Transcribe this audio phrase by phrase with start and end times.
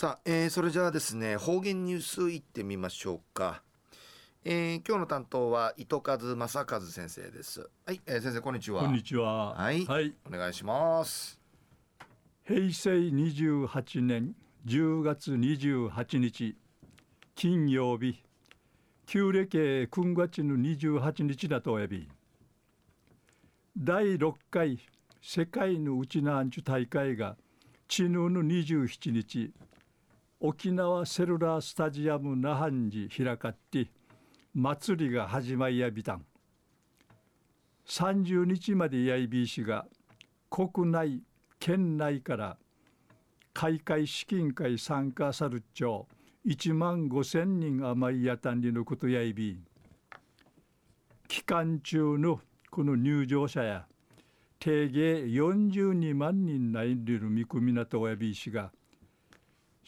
[0.00, 3.62] さあ、えー、それじゃあですね方言ニュースいってみましょうか、
[4.46, 7.68] えー、今日の担当は糸数正和先生です。
[7.84, 8.80] はい、えー、先生こんにちは。
[8.80, 9.52] こんにちは。
[9.52, 11.38] はい、はい、お願いします。
[12.44, 14.34] 平成28年
[14.64, 16.56] 10月28日
[17.34, 18.24] 金曜日。
[19.04, 22.08] 旧暦君月の28日だとおび。
[23.76, 24.78] 第6回
[25.20, 27.36] 世界のうちなんちゅ大会が
[27.86, 29.52] 地ぬの27日
[30.42, 33.88] 沖縄セルラースタジアム那覇寺開かって
[34.54, 36.24] 祭りが始まりやびたん。
[37.86, 39.86] 30日までやいびいしが
[40.48, 41.22] 国内
[41.58, 42.56] 県内から
[43.52, 46.06] 開会資金会参加さるっちょ
[46.46, 49.58] 1万5千人余りやたんりのことやいび
[51.28, 53.86] 期間中のこの入場者や
[54.58, 58.72] 定芸42万人ないる見込みなとおやびいしが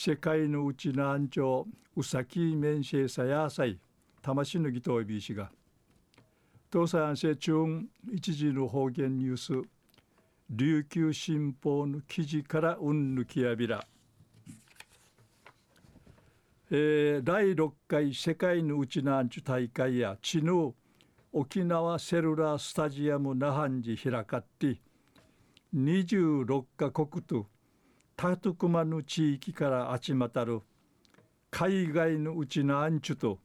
[0.00, 1.66] 世界のうち南朝
[1.96, 3.80] うさき面生さやさい
[4.22, 5.50] 魂のぎとおびしが。
[6.72, 9.68] 東西安政中一時の方言ニュース
[10.50, 13.84] 琉球新報の記事からうんぬきやびら、
[16.70, 20.76] えー、第6回世界のうちなんちゅ大会や地の
[21.32, 24.80] 沖縄セルラースタジアム那覇寺開かって
[25.74, 27.48] 26カ国と
[28.20, 30.60] タトクマの地域から集またる
[31.52, 33.38] 海外のうちのアンチュと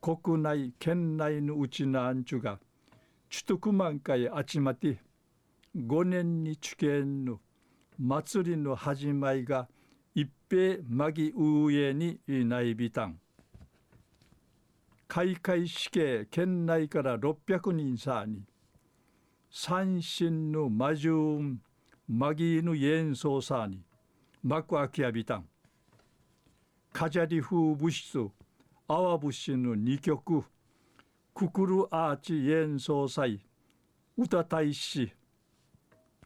[0.00, 2.58] 国内県内のうちのアンチュが
[3.28, 4.96] チュトクマン会集まって
[5.76, 7.40] 5年に地権の
[7.98, 9.68] 祭りの始まりが
[10.14, 13.18] 一平マギウエにないびたん。
[15.06, 18.40] 開会死刑県内から600人さに
[19.50, 21.56] 三神の魔獣
[22.08, 23.82] マギーヌ演奏サーに
[24.42, 25.44] 幕開きやびたん
[26.92, 28.18] カジャリ風物質
[28.88, 30.44] アワ節の2曲
[31.34, 33.40] ククルアーチ演奏祭
[34.16, 35.10] 歌大使。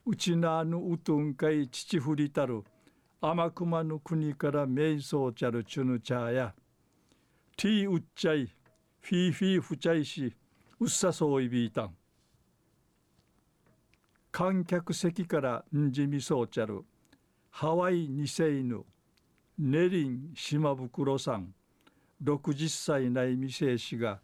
[0.04, 2.64] うちなぬうとんかい父振りたる
[3.20, 6.54] 天熊の国から瞑想ちゃるチュヌチャーや
[7.56, 8.46] ティーウッチャイ
[9.00, 10.32] フィーフィーフチャイし
[10.80, 11.96] うっさそういびいたん
[14.36, 16.84] 観客席からんじみそうちゃる。
[17.48, 18.84] ハワイ二世の
[19.58, 21.54] ネリン島袋さん。
[22.22, 24.20] 60歳内未成氏が。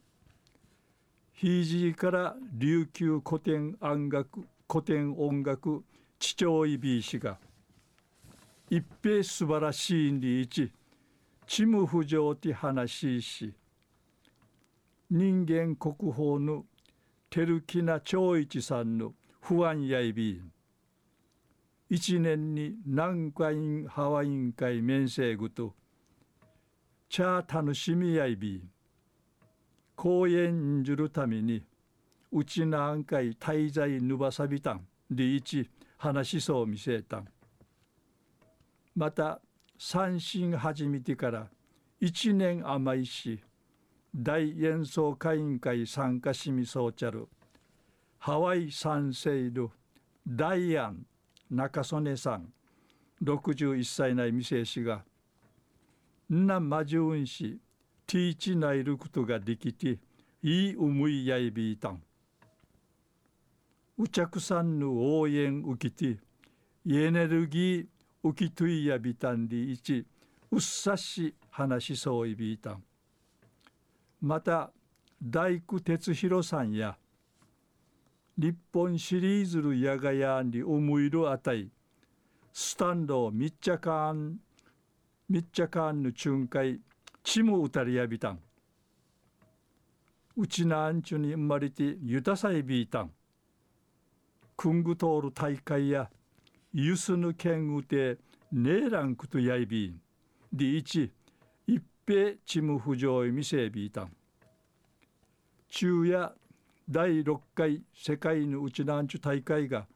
[1.32, 5.82] ひいじから琉球古典音楽古典音楽
[6.18, 7.38] 父長いびい氏が。
[8.68, 10.46] 一平素晴らしいに一
[11.46, 11.64] ち。
[11.64, 13.54] む不条て話しし。
[15.10, 16.66] 人間国宝の
[17.30, 20.40] 照木な長一さんの不安やいび
[21.90, 25.74] 一年に南海ハワイン会面生具と
[27.08, 28.62] 茶楽しみやいび
[29.96, 31.60] 公園じるために
[32.30, 37.28] うちなんかい滞在ぬばさびたんで一話しそう見せたん。
[38.94, 39.40] また
[39.76, 41.48] 三振始めてから
[42.00, 43.40] 一年甘いし
[44.14, 47.26] 大演奏会員会参加しみそうちゃる。
[48.24, 49.72] ハワイ三世の
[50.24, 51.04] ダイアン
[51.50, 52.52] 中曽根さん
[53.20, 55.02] 61歳ない店氏が
[56.30, 57.58] なまじゅんし
[58.06, 59.98] ティーチないることができて
[60.40, 62.00] いい思いやいびいたん。
[63.98, 66.20] うちゃくさんの応援受けて
[66.88, 67.86] エネルギー
[68.22, 70.06] 受きといやびたんりいち
[70.52, 72.84] うっさし話しそういびいたん。
[74.20, 74.70] また
[75.20, 76.96] 大工哲弘さんや
[78.38, 81.68] 日本シリーズルやがやんり思いるあたい
[82.52, 84.38] スタンド密着感
[85.28, 86.80] 密着感の仲介
[87.22, 88.40] ちもうたりやびたん。
[90.36, 93.10] うちなんちゅに生まれてゆたさいびいたん。
[94.56, 96.10] くんぐ通る大会や
[96.72, 98.18] ゆすぬけんうて
[98.50, 100.00] ねえらんくとやいびん。
[100.52, 101.10] でいち
[101.66, 104.12] 一平ちむふじょういみせびいたん。
[105.68, 106.34] 昼夜
[106.92, 109.86] 第6回世界のうちなんちゅ大会が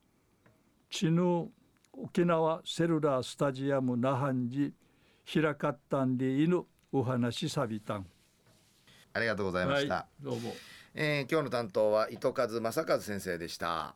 [0.89, 1.51] 地の
[1.93, 8.07] 沖縄セルラースタジアム那覇寺開かったんでいぬお話さびたん。
[9.13, 10.55] ありがとうございました、はい、どうも、
[10.95, 13.95] えー、今日の担当は糸数正和先生でした